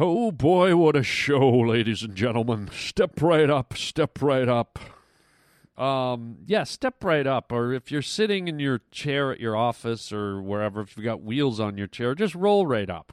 [0.00, 2.70] Oh boy, what a show, ladies and gentlemen.
[2.72, 4.78] Step right up, step right up.
[5.76, 7.52] Um, yeah, step right up.
[7.52, 11.20] Or if you're sitting in your chair at your office or wherever, if you've got
[11.20, 13.12] wheels on your chair, just roll right up.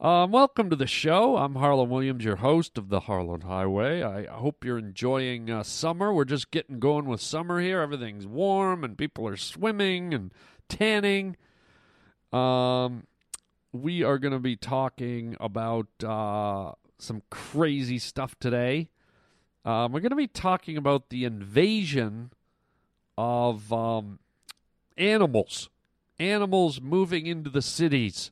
[0.00, 1.36] Um, welcome to the show.
[1.36, 4.02] I'm Harland Williams, your host of the Harland Highway.
[4.02, 6.10] I hope you're enjoying uh, summer.
[6.10, 7.82] We're just getting going with summer here.
[7.82, 10.32] Everything's warm and people are swimming and
[10.70, 11.36] tanning.
[12.32, 13.04] Um,
[13.72, 18.90] we are going to be talking about uh, some crazy stuff today.
[19.64, 22.30] Um, we're going to be talking about the invasion
[23.18, 24.18] of um,
[24.96, 25.68] animals,
[26.18, 28.30] animals moving into the cities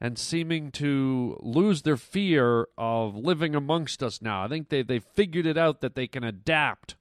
[0.00, 4.44] and seeming to lose their fear of living amongst us now.
[4.44, 6.96] I think they they figured it out that they can adapt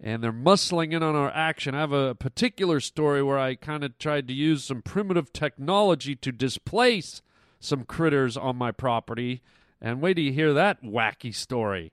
[0.00, 1.74] and they're muscling in on our action.
[1.74, 6.14] I have a particular story where I kind of tried to use some primitive technology
[6.16, 7.20] to displace
[7.60, 9.42] some critters on my property.
[9.80, 11.92] And wait till you hear that wacky story.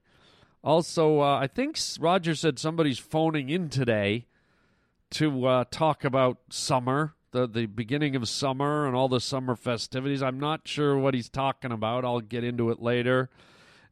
[0.62, 4.26] Also, uh, I think Roger said somebody's phoning in today
[5.10, 10.22] to uh, talk about summer, the, the beginning of summer, and all the summer festivities.
[10.22, 12.04] I'm not sure what he's talking about.
[12.04, 13.30] I'll get into it later.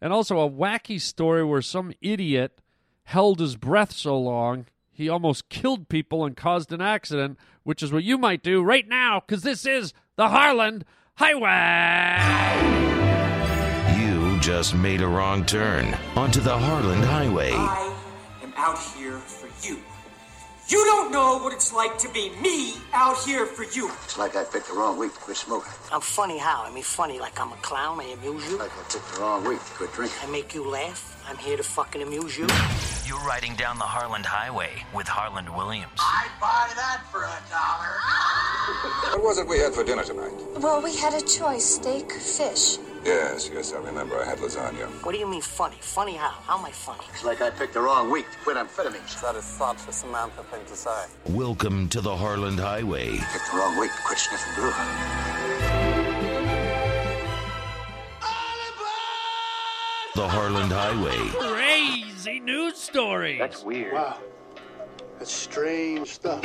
[0.00, 2.58] And also, a wacky story where some idiot
[3.04, 7.92] held his breath so long he almost killed people and caused an accident, which is
[7.92, 10.84] what you might do right now, because this is the Harland
[11.16, 12.20] Highway.
[13.98, 17.54] You just made a wrong turn onto the Harland Highway.
[17.54, 17.94] I
[18.44, 19.82] am out here for you.
[20.66, 23.90] You don't know what it's like to be me out here for you.
[24.04, 25.70] It's like I picked the wrong week to quit smoking.
[25.92, 26.64] I'm funny how?
[26.64, 28.00] I mean, funny like I'm a clown.
[28.00, 28.58] I amuse you.
[28.58, 30.16] Like I picked the wrong week to quit drinking.
[30.22, 31.22] I make you laugh.
[31.28, 32.46] I'm here to fucking amuse you.
[33.04, 35.92] You're riding down the Harland Highway with Harland Williams.
[35.98, 38.00] I'd buy that for a dollar.
[39.12, 40.32] What was it we had for dinner tonight?
[40.58, 42.78] Well, we had a choice steak, fish.
[43.04, 44.18] Yes, yes, I remember.
[44.18, 44.88] I had lasagna.
[45.04, 45.76] What do you mean funny?
[45.80, 46.30] Funny how?
[46.30, 47.04] How am I funny?
[47.12, 49.20] It's like I picked the wrong week to quit amphetamines.
[49.20, 51.04] That is such a Samantha thing to say.
[51.28, 53.10] Welcome to the Harland Highway.
[53.10, 54.70] Picked the wrong week to quit sniffing glue.
[60.14, 61.18] The Harland Highway.
[61.52, 63.36] Crazy news story.
[63.38, 63.92] That's weird.
[63.92, 64.18] Wow.
[65.18, 66.42] That's strange stuff.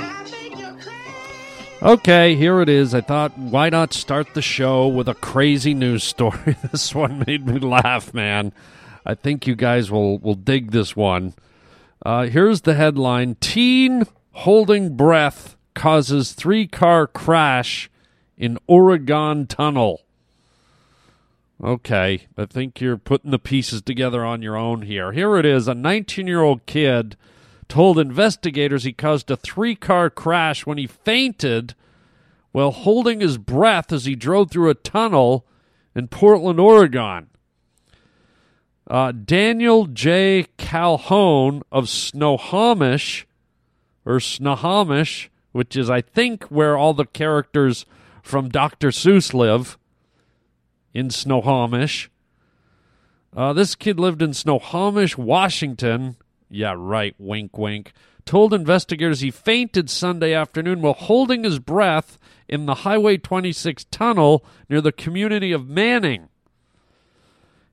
[1.82, 2.94] Okay, here it is.
[2.94, 6.58] I thought, why not start the show with a crazy news story?
[6.74, 8.52] this one made me laugh, man.
[9.06, 11.36] I think you guys will, will dig this one.
[12.06, 17.90] Uh, here's the headline Teen holding breath causes three car crash
[18.38, 20.02] in Oregon tunnel.
[21.64, 25.14] Okay, I think you're putting the pieces together on your own here.
[25.14, 27.16] Here it is a 19 year old kid
[27.70, 31.76] told investigators he caused a three car crash when he fainted
[32.52, 35.46] while holding his breath as he drove through a tunnel
[35.96, 37.30] in Portland, Oregon.
[38.90, 40.48] Uh, Daniel J.
[40.58, 43.28] Calhoun of Snohomish,
[44.04, 47.86] or Snohomish, which is, I think, where all the characters
[48.24, 48.90] from Dr.
[48.90, 49.78] Seuss live,
[50.94, 52.10] in Snohomish.
[53.36, 56.16] Uh, this kid lived in Snohomish, Washington.
[56.50, 57.94] Yeah, right, wink, wink.
[58.26, 62.18] Told investigators he fainted Sunday afternoon while holding his breath
[62.48, 66.30] in the Highway 26 tunnel near the community of Manning.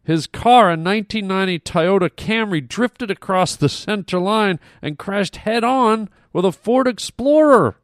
[0.04, 6.08] His car, a 1990 Toyota Camry, drifted across the center line and crashed head on
[6.32, 7.76] with a Ford Explorer.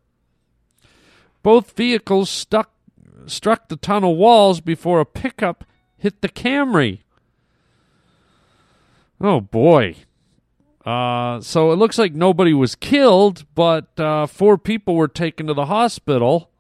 [1.43, 2.71] Both vehicles stuck,
[3.27, 5.65] struck the tunnel walls before a pickup
[5.99, 7.01] hit the Camry.
[9.21, 9.97] Oh boy.
[10.85, 15.55] Uh, so it looks like nobody was killed, but uh, four people were taken to
[15.55, 16.51] the hospital.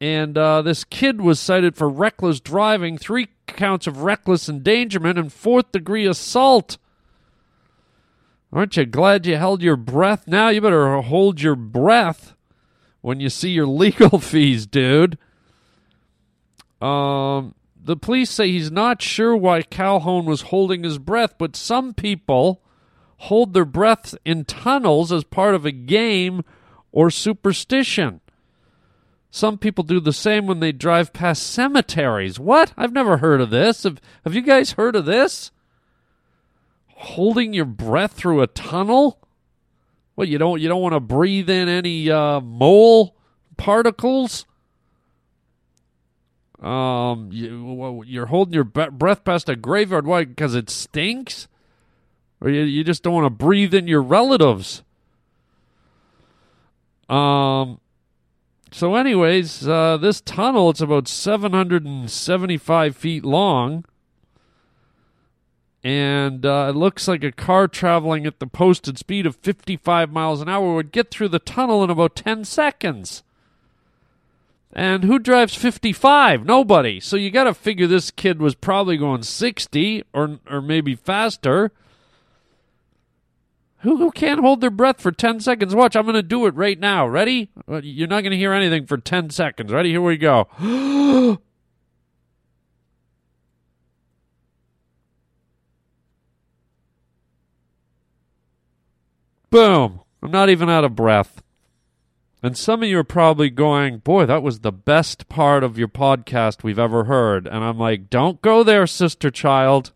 [0.00, 5.32] And uh, this kid was cited for reckless driving, three counts of reckless endangerment, and
[5.32, 6.76] fourth degree assault.
[8.52, 10.28] Aren't you glad you held your breath?
[10.28, 12.34] Now you better hold your breath
[13.00, 15.16] when you see your legal fees, dude.
[16.82, 21.94] Um, the police say he's not sure why Calhoun was holding his breath, but some
[21.94, 22.60] people
[23.18, 26.42] hold their breaths in tunnels as part of a game
[26.92, 28.20] or superstition.
[29.30, 32.38] Some people do the same when they drive past cemeteries.
[32.38, 32.72] What?
[32.76, 33.82] I've never heard of this.
[33.82, 35.50] Have, have you guys heard of this?
[36.88, 39.18] Holding your breath through a tunnel?
[40.14, 43.16] Well, you don't you don't want to breathe in any uh, mole
[43.56, 44.46] particles?
[46.60, 50.06] Um, you, you're holding your breath past a graveyard.
[50.06, 50.24] Why?
[50.24, 51.48] Because it stinks,
[52.44, 54.82] or you, you just don't want to breathe in your relatives.
[57.08, 57.80] Um,
[58.70, 63.84] So, anyways, uh, this tunnel it's about 775 feet long,
[65.84, 70.40] and uh, it looks like a car traveling at the posted speed of 55 miles
[70.42, 73.22] an hour would get through the tunnel in about 10 seconds.
[74.72, 76.44] And who drives 55?
[76.44, 76.98] Nobody.
[76.98, 81.70] So you got to figure this kid was probably going 60 or or maybe faster.
[83.84, 85.74] Who who can't hold their breath for 10 seconds?
[85.74, 87.06] Watch, I'm going to do it right now.
[87.06, 87.50] Ready?
[87.70, 89.70] Uh, You're not going to hear anything for 10 seconds.
[89.70, 89.90] Ready?
[89.90, 90.48] Here we go.
[99.50, 100.00] Boom.
[100.22, 101.42] I'm not even out of breath.
[102.42, 105.88] And some of you are probably going, Boy, that was the best part of your
[105.88, 107.46] podcast we've ever heard.
[107.46, 109.92] And I'm like, Don't go there, sister child.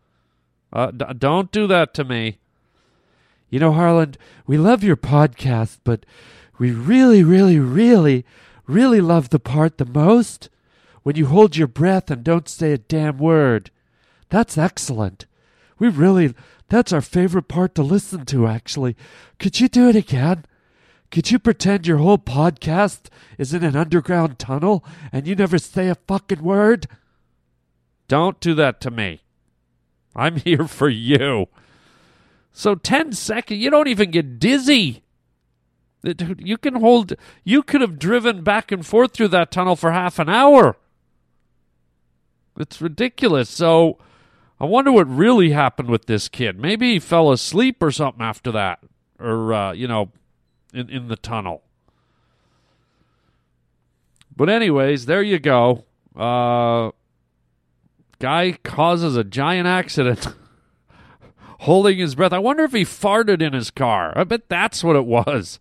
[0.71, 2.39] Uh, d- don't do that to me.
[3.51, 6.05] You know, Harland, we love your podcast, but
[6.59, 8.25] we really, really, really,
[8.67, 10.51] really love the part the most
[11.03, 13.71] when you hold your breath and don't say a damn word.
[14.29, 15.25] That's excellent.
[15.79, 16.35] We really,
[16.69, 18.97] that's our favorite part to listen to, actually.
[19.39, 20.45] Could you do it again?
[21.11, 23.09] Could you pretend your whole podcast
[23.39, 26.87] is in an underground tunnel and you never say a fucking word?
[28.09, 29.23] Don't do that to me.
[30.15, 31.47] I'm here for you.
[32.53, 35.03] So 10 seconds, you don't even get dizzy.
[36.03, 37.15] You can hold,
[37.45, 40.77] you could have driven back and forth through that tunnel for half an hour.
[42.59, 43.51] It's ridiculous.
[43.51, 43.99] So
[44.61, 46.59] I wonder what really happened with this kid.
[46.59, 48.81] Maybe he fell asleep or something after that,
[49.19, 50.11] or, uh, you know,
[50.75, 51.63] in, in the tunnel.
[54.37, 55.85] But, anyways, there you go.
[56.17, 56.91] Uh,
[58.19, 60.29] guy causes a giant accident.
[61.59, 62.33] holding his breath.
[62.33, 64.13] I wonder if he farted in his car.
[64.17, 65.59] I bet that's what it was.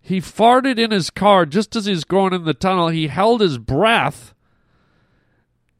[0.00, 2.88] He farted in his car just as he's going in the tunnel.
[2.88, 4.34] He held his breath,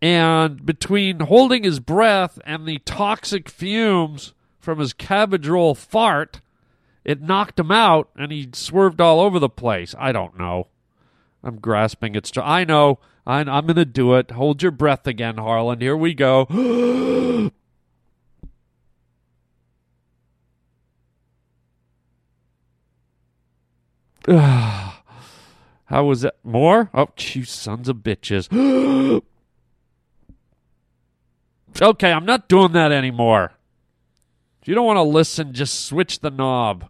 [0.03, 6.41] and between holding his breath and the toxic fumes from his cabbage roll fart,
[7.05, 9.95] it knocked him out and he swerved all over the place.
[9.99, 10.69] I don't know.
[11.43, 12.31] I'm grasping at.
[12.37, 12.99] I know.
[13.27, 14.33] I, I'm going to do it.
[14.33, 15.81] Hold your breath again, Harland.
[15.81, 17.51] Here we go.
[24.29, 26.37] How was that?
[26.45, 26.91] More?
[26.95, 28.49] Oh, you sons of bitches.
[31.83, 33.53] okay, I'm not doing that anymore.
[34.63, 36.89] If you don't want to listen, just switch the knob.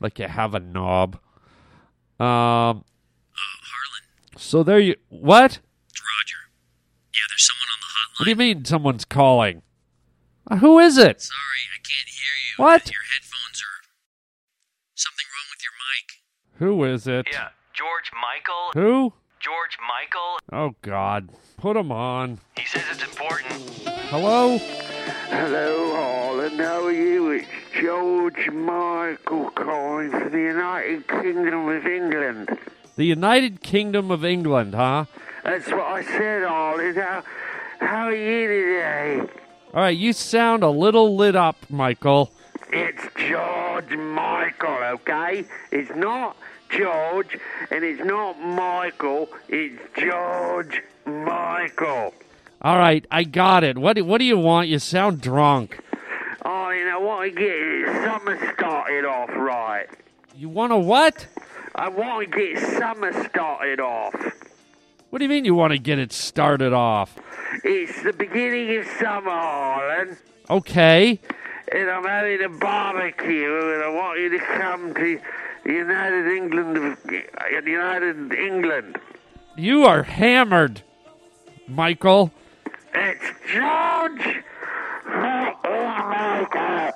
[0.00, 1.18] Like you have a knob.
[2.18, 2.84] Um.
[4.36, 4.96] So there you.
[5.08, 5.60] What?
[5.60, 6.40] Roger.
[7.14, 8.18] Yeah, there's someone on the hotline.
[8.18, 9.62] What do you mean someone's calling?
[10.50, 11.20] Uh, who is it?
[11.22, 12.64] Sorry, I can't hear you.
[12.64, 12.90] What?
[12.90, 13.27] Your headphones
[16.58, 17.28] Who is it?
[17.30, 18.72] Yeah, George Michael.
[18.74, 19.12] Who?
[19.38, 20.38] George Michael.
[20.52, 21.28] Oh, God.
[21.56, 22.40] Put him on.
[22.56, 23.52] He says it's important.
[24.10, 24.58] Hello?
[24.58, 26.58] Hello, Harland.
[26.58, 27.30] How are you?
[27.30, 27.46] It's
[27.80, 32.58] George Michael calling for the United Kingdom of England.
[32.96, 35.04] The United Kingdom of England, huh?
[35.44, 36.96] That's what I said, Harland.
[36.96, 37.22] How,
[37.78, 39.20] how are you today?
[39.72, 42.32] All right, you sound a little lit up, Michael.
[42.72, 45.44] It's George Michael, okay?
[45.70, 46.36] It's not
[46.70, 47.38] George,
[47.70, 49.28] and it's not Michael.
[49.48, 52.14] It's George Michael.
[52.62, 53.78] All right, I got it.
[53.78, 54.68] What do, what do you want?
[54.68, 55.78] You sound drunk.
[56.44, 57.18] Oh, you know what?
[57.20, 59.86] I get summer started off right.
[60.36, 61.26] You want to what?
[61.74, 64.14] I want to get summer started off.
[65.10, 67.16] What do you mean you want to get it started off?
[67.64, 70.16] It's the beginning of summer, Harland,
[70.50, 71.18] Okay.
[71.72, 75.20] and I'm having a barbecue, and I want you to come to
[75.72, 76.96] United England
[77.66, 78.98] United England.
[79.56, 80.82] You are hammered,
[81.66, 82.32] Michael.
[82.94, 84.42] It's George
[85.06, 86.92] Michael.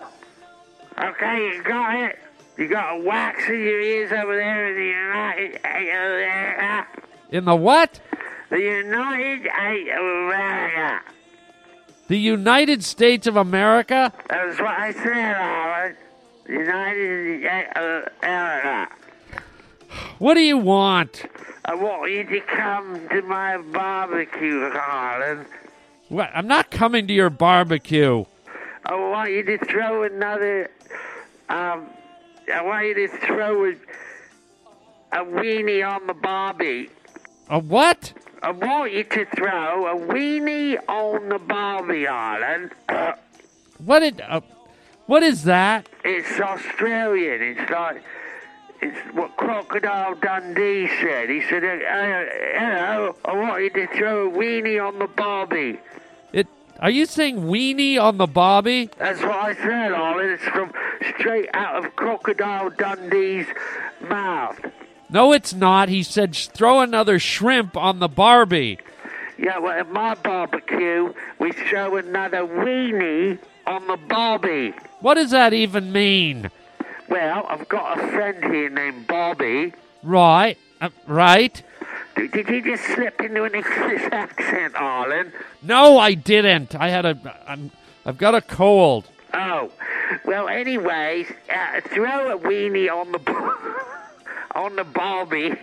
[0.99, 2.19] Okay, you got it.
[2.57, 6.85] You got a wax in your ears over there in the United uh,
[7.31, 8.01] In the what?
[8.51, 11.01] the United States of America.
[12.09, 14.13] The United States of America?
[14.29, 15.97] That's what I said, Howard.
[16.49, 18.95] United States of America.
[20.19, 21.25] What do you want?
[21.65, 25.47] I want you to come to my barbecue, Harland.
[26.09, 26.31] What?
[26.35, 28.25] I'm not coming to your barbecue.
[28.85, 30.71] I want you to throw another.
[31.49, 31.87] Um,
[32.53, 33.73] I want you to throw a,
[35.13, 36.91] a weenie on the barbie.
[37.49, 38.13] A what?
[38.43, 42.73] I want you to throw a weenie on the barbie, Harland.
[43.79, 44.21] What did?
[44.21, 44.41] Uh,
[45.07, 45.89] what is that?
[46.05, 47.43] It's Australian.
[47.43, 48.03] It's like
[48.81, 51.29] It's what Crocodile Dundee said.
[51.31, 52.25] He said, uh, uh,
[52.59, 55.79] hello, I want you to throw a weenie on the Barbie.
[56.33, 56.49] It.
[56.81, 58.91] Are you saying weenie on the barbie?
[58.99, 60.25] That's what I said, Ollie.
[60.25, 60.73] It's from
[61.17, 63.47] straight out of Crocodile Dundee's
[64.01, 64.59] mouth.
[65.09, 65.89] No, it's not.
[65.89, 68.79] He said throw another shrimp on the Barbie.
[69.39, 74.75] Yeah, well, at my barbecue, we throw another weenie on the Barbie.
[75.03, 76.49] What does that even mean?
[77.09, 79.75] Well, I've got a friend here named Bobby.
[80.05, 80.57] Right.
[80.81, 81.61] Uh, right.
[82.15, 85.33] Did, did you just slip into an English accent, Arlen?
[85.61, 86.77] No, I didn't.
[86.77, 87.19] I had a.
[87.49, 87.73] I'm,
[88.07, 89.09] I've got a cold.
[89.35, 89.73] Oh,
[90.25, 93.19] well, anyways, uh, throw a weenie on the
[94.55, 95.55] on the Barbie.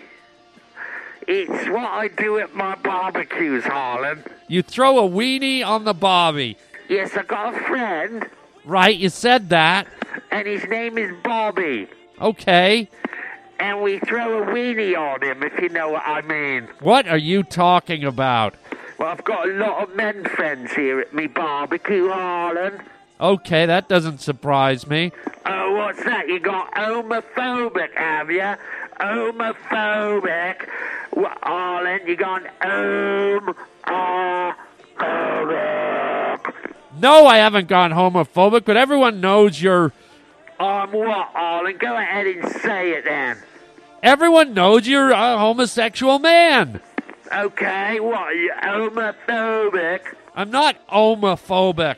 [1.28, 4.26] It's what I do at my barbecues, Harland.
[4.50, 6.58] You throw a weenie on the Bobby.
[6.90, 8.28] Yes, I got a friend,
[8.66, 8.96] Right.
[8.96, 9.88] You said that.
[10.32, 11.88] and his name is Bobby.
[12.22, 12.90] Okay.
[13.60, 16.68] And we throw a weenie on him, if you know what I mean.
[16.80, 18.56] What are you talking about?
[18.98, 22.82] Well, I've got a lot of men friends here at me barbecue, Harland.
[23.20, 25.12] Okay, that doesn't surprise me.
[25.46, 26.28] Oh, what's that?
[26.30, 28.56] You got homophobic, have you?
[29.00, 30.68] Homophobic.
[31.12, 33.56] What, Harland, you got homophobic.
[33.86, 34.56] Ah-,
[35.00, 35.06] ah-,
[35.50, 35.89] ah-,
[37.00, 39.94] No, I haven't gone homophobic, but everyone knows you're.
[40.60, 41.80] I'm what, Harland?
[41.80, 43.38] Go ahead and say it then.
[44.04, 46.82] Everyone knows you're a homosexual man.
[47.34, 48.36] Okay, what?
[48.36, 50.02] You homophobic?
[50.36, 51.96] I'm not homophobic.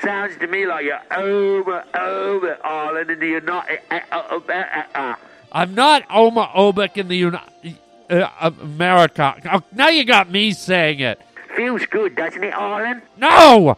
[0.00, 3.68] Sounds to me like you're homophobic, Harland, and you're not.
[3.90, 5.14] Uh, uh, uh, uh, uh.
[5.52, 7.76] I'm not homophobic in the Uni-
[8.08, 9.34] uh, America.
[9.52, 11.20] Oh, now you got me saying it.
[11.56, 13.02] Feels good, doesn't it, Harland?
[13.18, 13.76] No!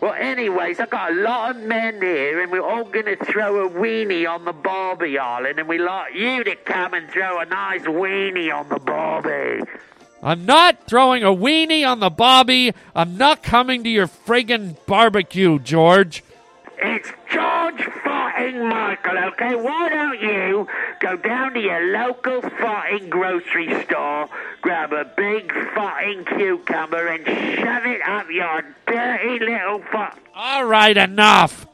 [0.00, 3.70] Well, anyways, I got a lot of men here, and we're all gonna throw a
[3.70, 7.82] weenie on the Barbie, Arlen, and we like you to come and throw a nice
[7.82, 9.62] weenie on the Barbie.
[10.22, 12.72] I'm not throwing a weenie on the Bobby.
[12.94, 16.24] I'm not coming to your friggin' barbecue, George.
[16.78, 17.82] It's George
[18.60, 19.54] Michael, okay?
[19.54, 20.66] Why don't you
[21.00, 24.28] go down to your local fucking grocery store,
[24.62, 30.18] grab a big fucking cucumber, and shove it up your dirty little fuck.
[30.34, 31.66] All right, enough.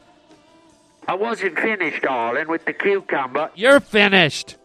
[1.09, 3.51] I wasn't finished, darling, with the cucumber.
[3.55, 4.57] You're finished.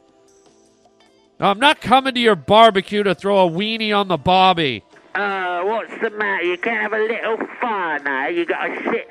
[1.40, 4.84] No, I'm not coming to your barbecue to throw a weenie on the Bobby.
[5.14, 6.44] Uh, what's the matter?
[6.44, 8.28] You can't have a little fun now.
[8.28, 9.08] You gotta sit,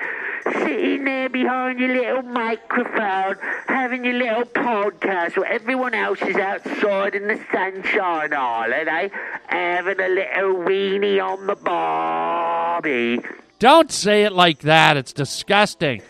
[0.52, 3.36] sitting there behind your little microphone,
[3.68, 9.08] having your little podcast where everyone else is outside in the sunshine, Arlen, eh?
[9.46, 13.20] Having a little weenie on the barbie.
[13.58, 14.96] Don't say it like that.
[14.96, 16.02] It's disgusting.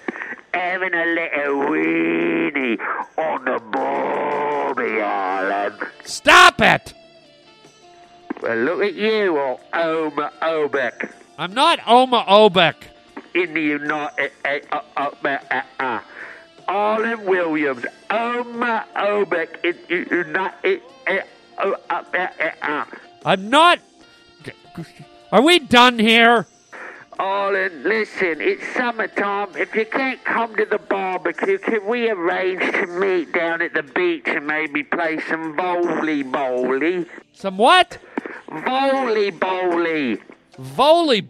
[0.54, 2.78] Having a little weenie
[3.16, 5.72] on the barbie, Arlen.
[6.04, 6.94] Stop it!
[8.42, 11.12] Well, look at you, all Obek.
[11.36, 12.74] I'm not homophobic.
[13.34, 16.00] In the United uh, uh, uh, uh.
[16.68, 21.16] Arlen Williams, homophobic in the United uh,
[21.58, 22.84] uh, uh, uh, uh.
[23.24, 23.80] I'm not.
[25.32, 26.46] Are we done here?
[27.18, 29.48] Arlen, listen, it's summertime.
[29.54, 33.82] If you can't come to the barbecue, can we arrange to meet down at the
[33.82, 37.06] beach and maybe play some volleyball?
[37.32, 37.98] Some what?
[38.48, 39.72] Volleyball.
[39.72, 40.39] Volleyball?
[40.60, 41.22] Volley?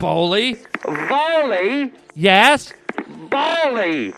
[2.17, 2.73] Yes.
[3.31, 4.13] Volley.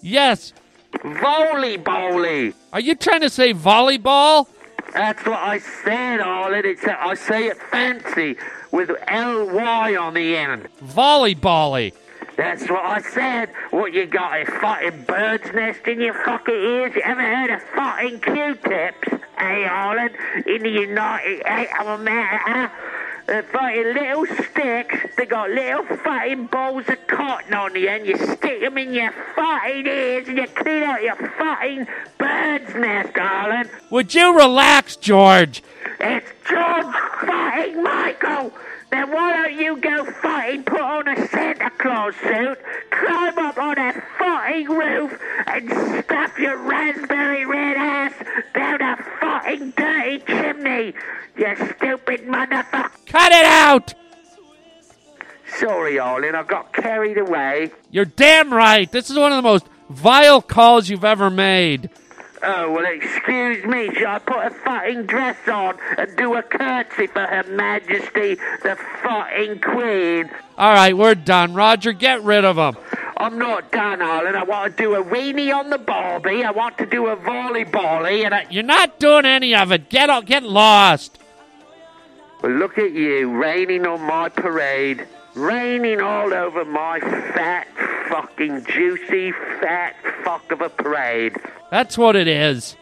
[0.00, 0.52] Yes.
[0.92, 2.54] Volleyball.
[2.72, 4.46] Are you trying to say volleyball?
[4.92, 6.64] That's what I said, Arlen.
[6.64, 8.36] It's I say it fancy
[8.70, 10.68] with L Y on the end.
[10.84, 11.92] Volleyball.
[12.36, 13.50] That's what I said.
[13.70, 14.40] What you got?
[14.40, 16.94] A fucking bird's nest in your fucking ears?
[16.94, 19.08] You ever heard of fucking Q-tips?
[19.36, 20.10] Hey, Arlen,
[20.46, 22.70] in the United States of America,
[23.28, 25.16] Uh, they're fucking little sticks.
[25.16, 28.06] They got little fucking balls of cotton on the end.
[28.06, 31.86] You stick them in your fucking ears and you clean out your fucking
[32.18, 33.68] bird's nest, darling.
[33.90, 35.62] Would you relax, George?
[36.00, 38.52] It's George fucking Michael!
[38.90, 42.58] Then why don't you go fucking put on a Santa Claus suit,
[42.90, 43.77] climb up on
[44.48, 48.14] fucking roof, and stuff your raspberry red ass
[48.54, 50.94] down a fucking dirty chimney,
[51.36, 52.90] you stupid motherfucker!
[53.06, 53.94] Cut it out!
[55.58, 57.72] Sorry, Arlen, I got carried away.
[57.90, 58.90] You're damn right.
[58.90, 61.90] This is one of the most vile calls you've ever made.
[62.42, 63.92] Oh, well, excuse me.
[63.94, 68.76] Shall I put a fucking dress on and do a curtsy for Her Majesty the
[69.02, 70.30] fucking Queen?
[70.56, 71.54] All right, we're done.
[71.54, 72.76] Roger, get rid of him.
[73.18, 74.36] I'm not done, Harland.
[74.36, 76.44] I want to do a weenie on the Barbie.
[76.44, 78.46] I want to do a volleybally, and I.
[78.48, 79.88] You're not doing any of it.
[79.88, 81.18] Get o- get lost.
[82.42, 87.66] Well, look at you, raining on my parade, raining all over my fat,
[88.08, 91.34] fucking juicy, fat fuck of a parade.
[91.72, 92.76] That's what it is.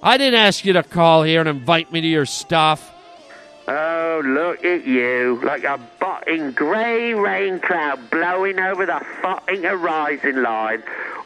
[0.00, 2.88] I didn't ask you to call here and invite me to your stuff.
[3.66, 5.78] Oh, look at you, like a
[6.24, 10.82] butting grey rain cloud blowing over the fucking horizon line,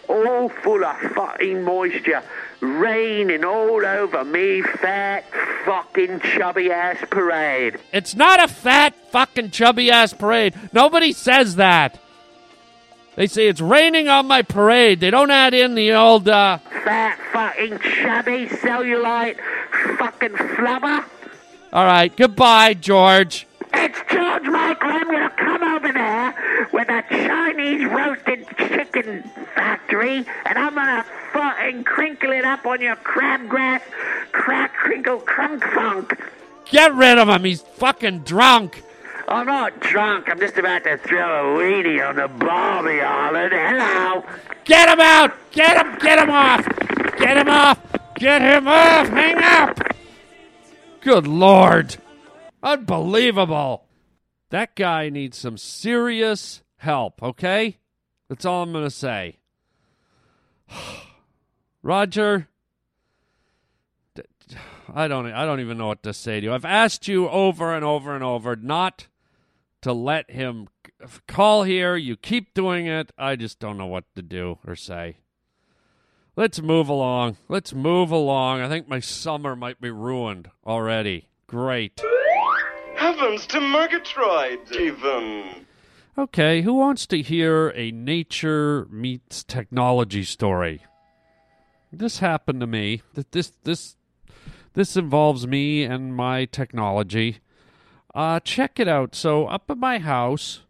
[0.09, 2.23] all full of fucking moisture,
[2.61, 5.25] raining all over me fat,
[5.65, 7.79] fucking chubby ass parade.
[7.93, 10.55] It's not a fat fucking chubby ass parade.
[10.73, 11.99] Nobody says that.
[13.17, 15.01] They say it's raining on my parade.
[15.01, 19.39] They don't add in the old uh Fat, fucking chubby cellulite,
[19.99, 21.05] fucking flubber.
[21.73, 23.47] All right, goodbye, George.
[23.75, 24.91] It's George Michael.
[24.91, 29.23] I'm gonna come over there with a Chinese roasted chicken
[29.55, 33.83] factory, and I'm gonna fucking crinkle it up on your crabgrass,
[34.33, 36.19] crack, crinkle, crunk funk.
[36.71, 37.45] Get rid of him.
[37.45, 38.83] He's fucking drunk.
[39.29, 40.29] I'm not drunk.
[40.29, 43.53] I'm just about to throw a weenie on the Barbie Island.
[43.53, 44.25] Hello.
[44.65, 45.33] Get him out.
[45.51, 45.99] Get him.
[45.99, 46.67] Get him off.
[47.19, 47.79] Get him off.
[48.15, 49.09] Get him off.
[49.09, 49.81] Hang up.
[51.01, 51.97] Good lord.
[52.63, 53.87] Unbelievable.
[54.51, 57.79] That guy needs some serious help, okay?
[58.29, 59.39] That's all I'm going to say.
[61.83, 62.49] Roger,
[64.93, 66.53] I don't I don't even know what to say to you.
[66.53, 69.09] I've asked you over and over and over not
[69.83, 70.69] to let him
[71.27, 71.97] call here.
[71.97, 73.13] You keep doing it.
[73.19, 75.19] I just don't know what to do or say.
[76.37, 77.37] Let's move along.
[77.49, 78.61] Let's move along.
[78.61, 81.29] I think my summer might be ruined already.
[81.47, 82.03] Great.
[82.97, 85.67] Heavens to Murgatroyd, even.
[86.19, 90.83] Okay, who wants to hear a nature meets technology story?
[91.93, 93.03] This happened to me.
[93.33, 93.97] This this
[94.73, 97.39] this involves me and my technology.
[98.15, 99.15] Uh check it out.
[99.15, 100.63] So up at my house,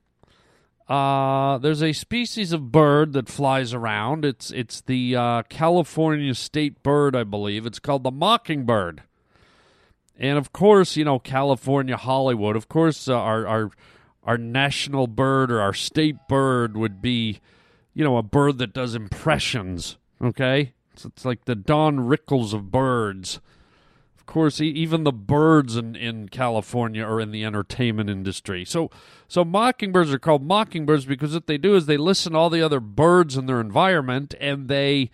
[0.88, 4.24] uh there's a species of bird that flies around.
[4.24, 7.66] It's it's the uh, California state bird, I believe.
[7.66, 9.02] It's called the mockingbird.
[10.18, 12.56] And of course, you know, California Hollywood.
[12.56, 13.70] Of course, uh, our our
[14.24, 17.40] our national bird or our state bird would be,
[17.94, 19.98] you know, a bird that does impressions.
[20.22, 23.40] Okay, it's, it's like the Don Rickles of birds.
[24.18, 28.64] Of course, e- even the birds in, in California are in the entertainment industry.
[28.64, 28.90] So,
[29.28, 32.62] so mockingbirds are called mockingbirds because what they do is they listen to all the
[32.62, 35.10] other birds in their environment and they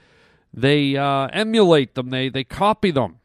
[0.54, 2.10] they uh, emulate them.
[2.10, 3.18] They they copy them.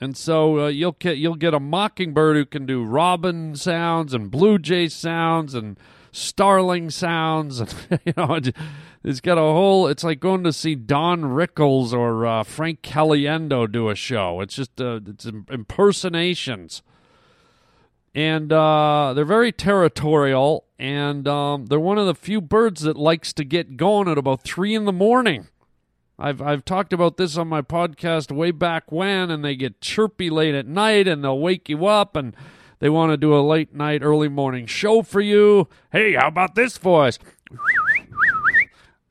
[0.00, 4.30] And so uh, you'll get you'll get a mockingbird who can do robin sounds and
[4.30, 5.78] blue jay sounds and
[6.12, 8.56] starling sounds, and you know, it-
[9.02, 9.86] it's got a whole.
[9.86, 14.42] It's like going to see Don Rickles or uh, Frank Caliendo do a show.
[14.42, 16.82] It's just uh, it's impersonations,
[18.14, 23.32] and uh, they're very territorial, and um, they're one of the few birds that likes
[23.32, 25.48] to get going at about three in the morning.
[26.20, 30.28] I've I've talked about this on my podcast way back when, and they get chirpy
[30.28, 32.36] late at night, and they'll wake you up, and
[32.78, 35.66] they want to do a late night, early morning show for you.
[35.90, 37.18] Hey, how about this voice?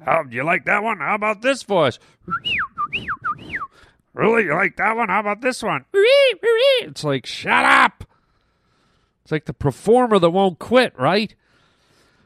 [0.05, 0.99] How do you like that one?
[0.99, 1.97] How about this voice?
[4.13, 5.09] Really, you like that one?
[5.09, 5.85] How about this one?
[6.81, 8.05] It's like shut up.
[9.23, 11.33] It's like the performer that won't quit, right?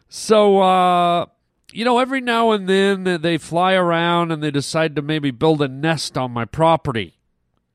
[0.09, 1.25] So, uh,
[1.73, 5.61] you know, every now and then they fly around and they decide to maybe build
[5.61, 7.17] a nest on my property.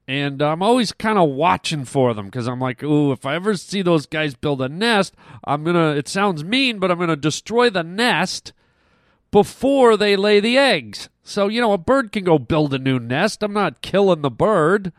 [0.06, 3.56] And I'm always kind of watching for them because I'm like, ooh, if I ever
[3.56, 7.10] see those guys build a nest, I'm going to, it sounds mean, but I'm going
[7.10, 8.54] to destroy the nest
[9.30, 11.10] before they lay the eggs.
[11.22, 13.42] So, you know, a bird can go build a new nest.
[13.42, 14.92] I'm not killing the bird.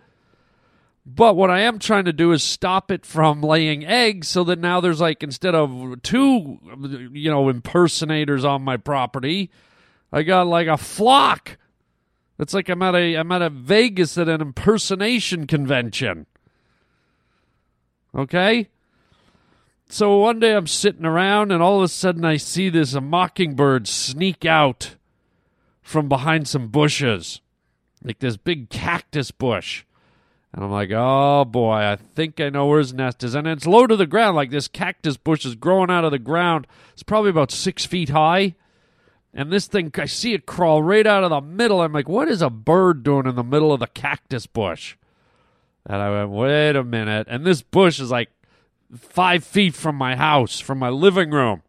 [1.15, 4.59] But what I am trying to do is stop it from laying eggs so that
[4.59, 6.59] now there's like, instead of two,
[7.11, 9.49] you know, impersonators on my property,
[10.11, 11.57] I got like a flock.
[12.37, 16.27] It's like I'm at a I'm at a Vegas at an impersonation convention.
[18.13, 18.69] Okay?
[19.89, 23.87] So one day I'm sitting around and all of a sudden I see this mockingbird
[23.87, 24.95] sneak out
[25.81, 27.41] from behind some bushes.
[28.03, 29.85] Like this big cactus bush.
[30.53, 33.35] And I'm like, oh boy, I think I know where his nest is.
[33.35, 34.35] And it's low to the ground.
[34.35, 36.65] Like this cactus bush is growing out of the ground.
[36.93, 38.55] It's probably about six feet high.
[39.31, 41.81] And this thing, I see it crawl right out of the middle.
[41.81, 44.95] I'm like, what is a bird doing in the middle of the cactus bush?
[45.85, 47.27] And I went, wait a minute.
[47.29, 48.29] And this bush is like
[48.97, 51.61] five feet from my house, from my living room.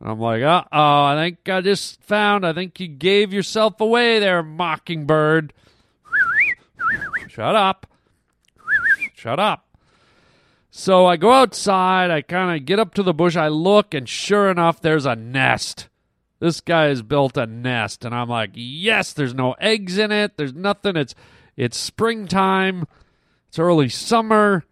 [0.00, 3.80] And I'm like, uh oh, I think I just found, I think you gave yourself
[3.80, 5.52] away there, mockingbird.
[7.28, 7.86] Shut up.
[9.20, 9.66] Shut up.
[10.70, 14.08] So I go outside, I kind of get up to the bush, I look, and
[14.08, 15.88] sure enough, there's a nest.
[16.38, 20.38] This guy has built a nest, and I'm like, yes, there's no eggs in it,
[20.38, 20.96] there's nothing.
[20.96, 21.14] It's
[21.54, 22.86] it's springtime,
[23.50, 24.64] it's early summer.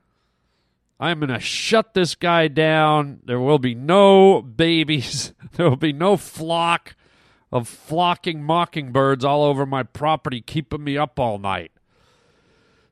[0.99, 3.21] I'm to shut this guy down.
[3.27, 5.35] There will be no babies.
[5.53, 6.95] There will be no flock
[7.53, 11.73] of flocking mockingbirds all over my property, keeping me up all night.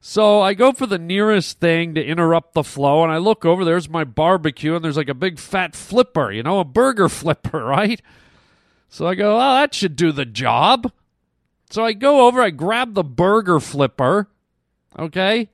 [0.08, 3.64] So I go for the nearest thing to interrupt the flow, and I look over.
[3.64, 7.64] There's my barbecue, and there's like a big fat flipper, you know, a burger flipper,
[7.64, 8.00] right?
[8.88, 10.92] So I go, oh, that should do the job.
[11.70, 14.28] So I go over, I grab the burger flipper,
[14.96, 15.48] okay?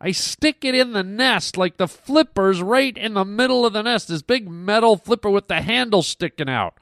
[0.00, 3.82] I stick it in the nest like the flipper's right in the middle of the
[3.82, 6.74] nest, this big metal flipper with the handle sticking out.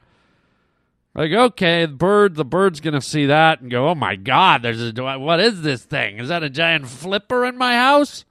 [1.17, 4.79] Like, okay, the bird, the bird's gonna see that and go, "Oh my god, there's
[4.79, 6.19] a what is this thing?
[6.19, 8.23] Is that a giant flipper in my house?"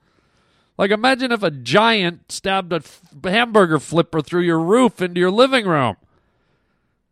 [0.77, 5.31] Like, imagine if a giant stabbed a f- hamburger flipper through your roof into your
[5.31, 5.97] living room.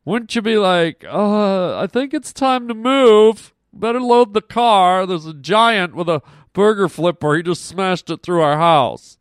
[0.06, 3.54] Wouldn't you be like, "Uh, I think it's time to move.
[3.74, 5.06] Better load the car.
[5.06, 6.22] There's a giant with a
[6.54, 7.36] burger flipper.
[7.36, 9.18] He just smashed it through our house."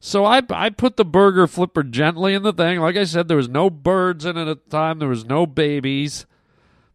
[0.00, 2.80] So I I put the burger flipper gently in the thing.
[2.80, 4.98] Like I said, there was no birds in it at the time.
[4.98, 6.26] There was no babies.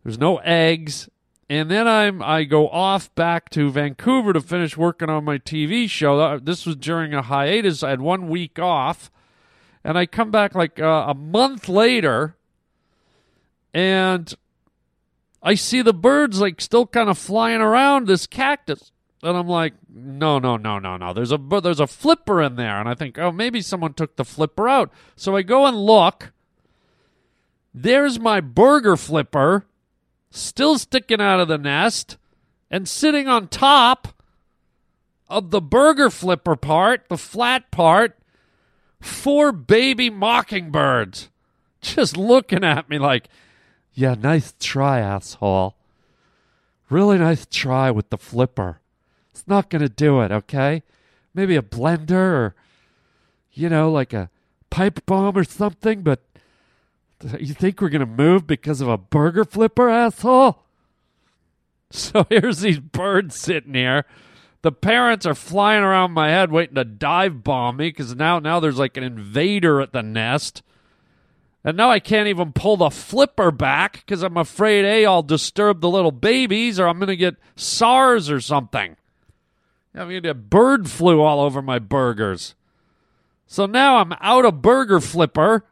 [0.04, 1.10] There's no eggs.
[1.50, 5.90] And then I'm I go off back to Vancouver to finish working on my TV
[5.90, 6.40] show.
[6.40, 7.84] This was during a hiatus.
[7.84, 9.12] I had one week off,
[9.84, 12.38] and I come back like uh, a month later,
[13.74, 14.34] and
[15.44, 18.94] I see the birds like still kind of flying around this cactus.
[19.22, 21.14] And I'm like, no, no, no, no, no.
[21.14, 24.26] There's a there's a flipper in there, and I think, oh, maybe someone took the
[24.26, 24.92] flipper out.
[25.16, 26.32] So I go and look.
[27.74, 29.66] There's my burger flipper,
[30.30, 32.18] still sticking out of the nest,
[32.70, 34.10] and sitting on top
[35.30, 38.18] of the burger flipper part, the flat part,
[39.00, 41.30] four baby mockingbirds,
[41.82, 43.30] just looking at me like,
[43.94, 45.76] yeah, nice try, asshole.
[46.90, 48.81] Really nice try with the flipper.
[49.42, 50.84] It's not going to do it, okay?
[51.34, 52.56] Maybe a blender or,
[53.52, 54.30] you know, like a
[54.70, 56.22] pipe bomb or something, but
[57.40, 60.60] you think we're going to move because of a burger flipper, asshole?
[61.94, 64.06] So here's these birds sitting here.
[64.62, 68.62] The parents are flying around my head waiting to dive bomb me because now, now
[68.62, 70.64] there's like an invader at the nest.
[71.66, 75.82] And now I can't even pull the flipper back because I'm afraid, A, I'll disturb
[75.82, 78.96] the little babies or I'm going to get SARS or something.
[79.96, 82.56] Going to get bird flu all over my burgers.
[83.46, 85.66] So now I'm out of burger flipper,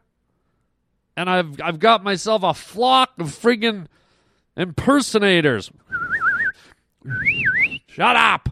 [1.16, 3.86] and I've I've got myself a flock of friggin'
[4.56, 5.70] impersonators.
[7.86, 8.50] Shut up.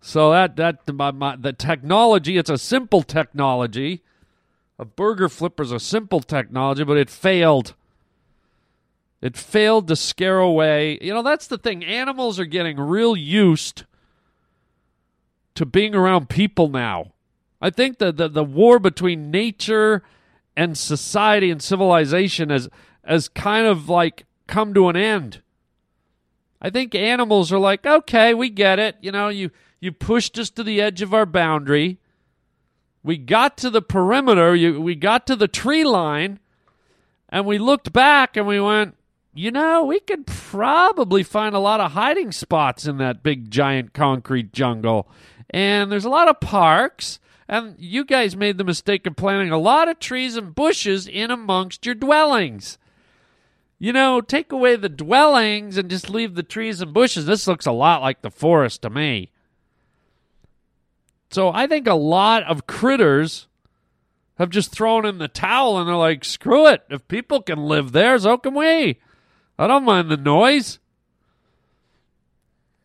[0.00, 4.02] So that that my, my, the technology, it's a simple technology.
[4.78, 7.74] A burger flipper is a simple technology, but it failed.
[9.20, 10.98] It failed to scare away.
[11.00, 11.84] You know, that's the thing.
[11.84, 13.84] Animals are getting real used
[15.54, 17.12] to being around people now.
[17.60, 20.04] I think that the, the war between nature
[20.56, 22.68] and society and civilization has
[23.04, 25.42] has kind of like come to an end.
[26.60, 28.96] I think animals are like, okay, we get it.
[29.00, 29.50] You know, you
[29.80, 31.98] you pushed us to the edge of our boundary.
[33.02, 34.54] We got to the perimeter.
[34.54, 36.40] You, we got to the tree line,
[37.28, 38.96] and we looked back and we went,
[39.38, 43.94] you know, we could probably find a lot of hiding spots in that big giant
[43.94, 45.08] concrete jungle.
[45.50, 47.20] And there's a lot of parks.
[47.48, 51.30] And you guys made the mistake of planting a lot of trees and bushes in
[51.30, 52.78] amongst your dwellings.
[53.78, 57.24] You know, take away the dwellings and just leave the trees and bushes.
[57.24, 59.30] This looks a lot like the forest to me.
[61.30, 63.46] So I think a lot of critters
[64.36, 66.82] have just thrown in the towel and they're like, screw it.
[66.90, 68.98] If people can live there, so can we.
[69.58, 70.78] I don't mind the noise.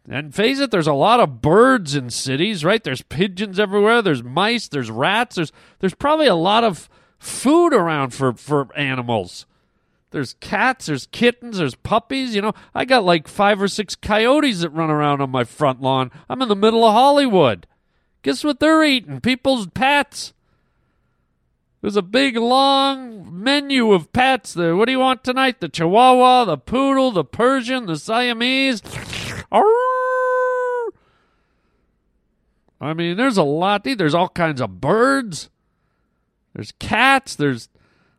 [0.10, 2.84] And face it, there's a lot of birds in cities, right?
[2.84, 4.02] There's pigeons everywhere.
[4.02, 4.68] There's mice.
[4.68, 5.36] There's rats.
[5.36, 9.46] There's there's probably a lot of food around for for animals.
[10.12, 10.88] There's cats.
[10.88, 11.58] There's kittens.
[11.58, 12.36] There's puppies.
[12.36, 15.82] You know, I got like five or six coyotes that run around on my front
[15.82, 16.12] lawn.
[16.30, 17.66] I'm in the middle of Hollywood.
[18.24, 19.22] Guess what they're eating?
[19.22, 20.34] People's pets.
[21.84, 24.74] There's a big long menu of pets there.
[24.74, 25.60] What do you want tonight?
[25.60, 28.82] The Chihuahua, the Poodle, the Persian, the Siamese.
[29.52, 30.91] I
[32.96, 33.84] mean, there's a lot.
[33.84, 35.50] There's all kinds of birds.
[36.54, 37.36] There's cats.
[37.36, 37.67] There's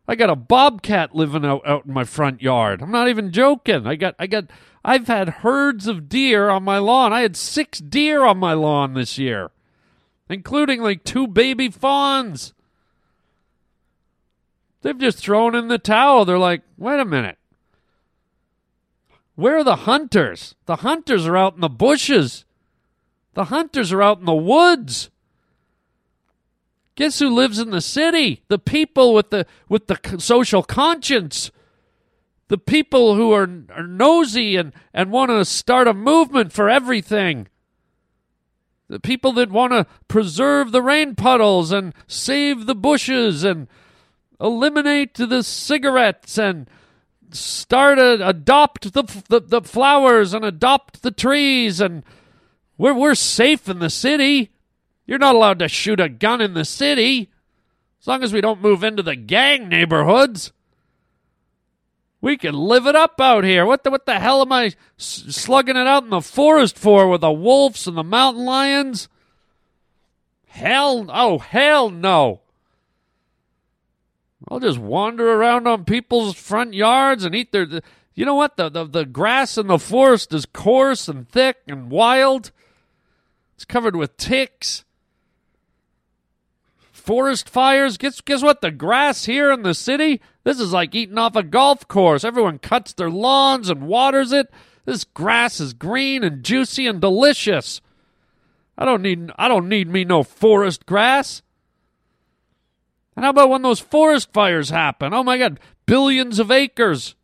[0.07, 2.83] I got a bobcat living out, out in my front yard.
[2.83, 3.87] I'm not even joking.
[3.87, 4.45] I got I got
[4.83, 7.13] I've had herds of deer on my lawn.
[7.13, 9.49] I had six deer on my lawn this year,
[10.29, 12.53] including like two baby fawns.
[14.85, 16.25] They've just thrown in the towel.
[16.25, 17.39] They're like, wait a minute.
[19.33, 20.53] Where are the hunters?
[20.67, 22.45] The hunters are out in the bushes.
[23.33, 25.09] The hunters are out in the woods.
[26.93, 28.43] Guess who lives in the city?
[28.47, 31.49] The people with the with the social conscience.
[32.49, 37.47] The people who are, are nosy and, and want to start a movement for everything.
[38.87, 43.67] The people that want to preserve the rain puddles and save the bushes and
[44.39, 46.69] eliminate the cigarettes and
[47.31, 52.03] start a, adopt the, the the flowers and adopt the trees and
[52.77, 54.51] we're we're safe in the city.
[55.05, 57.29] You're not allowed to shoot a gun in the city
[58.01, 60.51] as long as we don't move into the gang neighborhoods.
[62.21, 63.65] We can live it up out here.
[63.65, 67.21] What the what the hell am I slugging it out in the forest for with
[67.21, 69.09] the wolves and the mountain lions?
[70.47, 72.41] Hell, oh hell no.
[74.49, 77.67] I'll just wander around on people's front yards and eat their.
[78.13, 78.57] You know what?
[78.57, 82.51] The, the, the grass in the forest is coarse and thick and wild.
[83.55, 84.85] It's covered with ticks.
[86.91, 87.97] Forest fires.
[87.97, 88.61] Guess, guess what?
[88.61, 92.23] The grass here in the city, this is like eating off a golf course.
[92.23, 94.51] Everyone cuts their lawns and waters it.
[94.85, 97.81] This grass is green and juicy and delicious.
[98.77, 101.41] I don't need I don't need me no forest grass.
[103.15, 105.13] And how about when those forest fires happen?
[105.13, 107.15] Oh my God, billions of acres.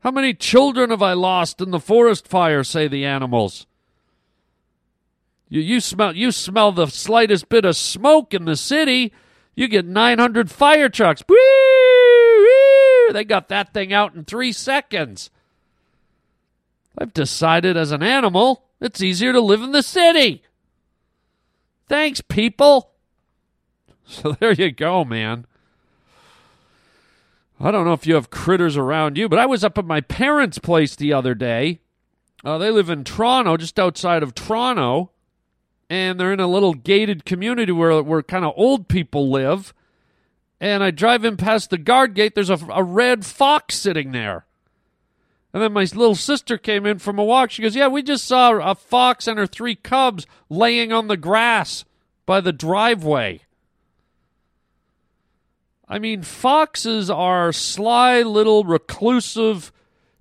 [0.00, 2.62] How many children have I lost in the forest fire?
[2.62, 3.66] Say the animals.
[5.48, 9.12] You, you smell you smell the slightest bit of smoke in the city,
[9.54, 11.22] you get 900 fire trucks.
[13.12, 15.30] They got that thing out in three seconds.
[16.98, 20.42] I've decided as an animal, it's easier to live in the city.
[21.88, 22.90] Thanks, people.
[24.08, 25.46] So there you go, man.
[27.60, 30.00] I don't know if you have critters around you, but I was up at my
[30.00, 31.80] parents' place the other day.
[32.44, 35.10] Uh, they live in Toronto, just outside of Toronto,
[35.90, 39.74] and they're in a little gated community where where kind of old people live.
[40.60, 42.34] And I drive in past the guard gate.
[42.34, 44.44] There's a, a red fox sitting there.
[45.52, 47.50] And then my little sister came in from a walk.
[47.50, 51.16] She goes, "Yeah, we just saw a fox and her three cubs laying on the
[51.16, 51.84] grass
[52.24, 53.40] by the driveway."
[55.88, 59.72] I mean, foxes are sly little reclusive,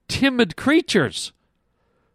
[0.07, 1.33] timid creatures.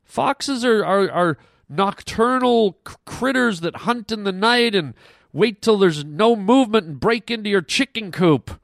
[0.04, 1.38] Foxes are, are, are
[1.68, 4.94] nocturnal critters that hunt in the night and
[5.32, 8.58] wait till there's no movement and break into your chicken coop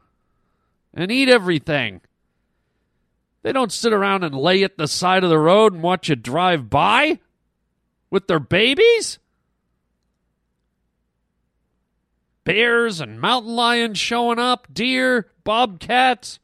[0.95, 2.01] and eat everything.
[3.43, 6.17] They don't sit around and lay at the side of the road and watch you
[6.17, 7.21] drive by
[8.11, 9.19] with their babies.
[12.49, 16.39] Bears and mountain lions showing up, deer, bobcats,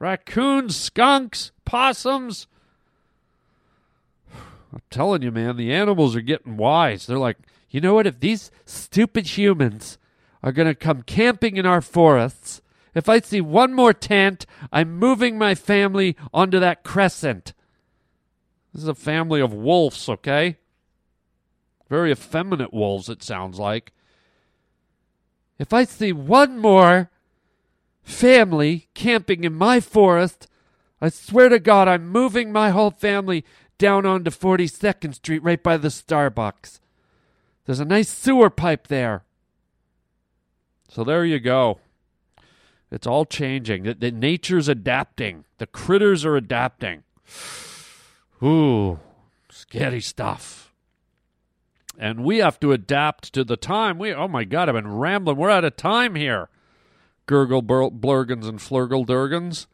[0.00, 2.48] raccoons, skunks, possums.
[4.34, 7.06] I'm telling you, man, the animals are getting wise.
[7.06, 7.38] They're like,
[7.70, 8.08] you know what?
[8.08, 9.96] If these stupid humans
[10.42, 12.60] are going to come camping in our forests,
[12.92, 17.52] if I see one more tent, I'm moving my family onto that crescent.
[18.72, 20.56] This is a family of wolves, okay?
[21.88, 23.92] Very effeminate wolves, it sounds like.
[25.58, 27.10] If I see one more
[28.02, 30.48] family camping in my forest,
[31.00, 33.44] I swear to God, I'm moving my whole family
[33.78, 36.80] down onto 42nd Street right by the Starbucks.
[37.66, 39.24] There's a nice sewer pipe there.
[40.88, 41.80] So there you go.
[42.90, 43.84] It's all changing.
[43.84, 45.44] The, the nature's adapting.
[45.58, 47.02] The critters are adapting.
[48.42, 49.00] Ooh,
[49.50, 50.63] scary stuff
[51.98, 53.98] and we have to adapt to the time.
[53.98, 55.36] We oh my god, I've been rambling.
[55.36, 56.48] We're out of time here.
[57.26, 59.66] Gurgle bur- blurgans and flurgle durgans.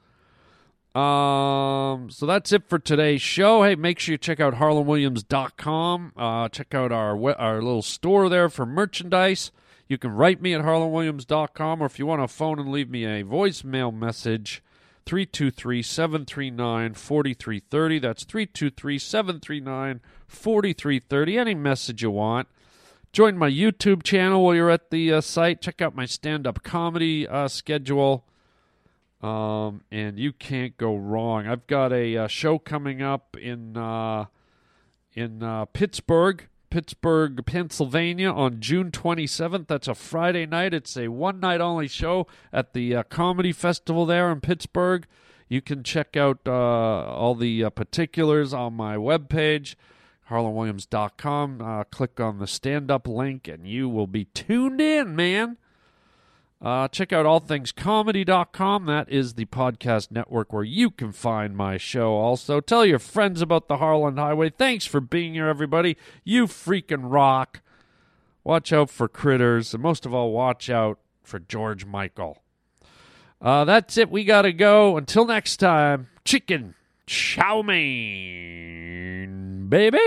[0.95, 3.63] Um, so that's it for today's show.
[3.63, 6.13] Hey, make sure you check out harlandwilliams.com.
[6.17, 9.53] Uh, check out our our little store there for merchandise.
[9.87, 13.05] You can write me at harlandwilliams.com, or if you want to phone and leave me
[13.05, 14.63] a voicemail message,
[15.11, 17.99] 323 739 4330.
[17.99, 21.37] That's 323 739 4330.
[21.37, 22.47] Any message you want.
[23.13, 25.61] Join my YouTube channel while you're at the uh, site.
[25.61, 28.25] Check out my stand up comedy uh, schedule.
[29.21, 31.49] Um, and you can't go wrong.
[31.49, 34.27] I've got a uh, show coming up in uh,
[35.15, 39.67] in uh, Pittsburgh, Pittsburgh, Pennsylvania on June 27th.
[39.67, 40.73] That's a Friday night.
[40.73, 45.07] It's a one night only show at the uh, Comedy Festival there in Pittsburgh.
[45.49, 49.75] You can check out uh, all the uh, particulars on my webpage,
[50.31, 51.61] harlandwilliams.com.
[51.61, 55.57] Uh, click on the stand up link, and you will be tuned in, man.
[56.63, 58.85] Uh, check out allthingscomedy.com.
[58.85, 62.13] That is the podcast network where you can find my show.
[62.15, 64.51] Also, tell your friends about the Harland Highway.
[64.51, 65.97] Thanks for being here, everybody.
[66.23, 67.63] You freaking rock.
[68.45, 72.43] Watch out for critters, and most of all, watch out for George Michael.
[73.41, 74.11] Uh, that's it.
[74.11, 74.99] We got to go.
[74.99, 76.75] Until next time, chicken
[77.07, 78.87] chow mein,
[79.69, 79.99] baby.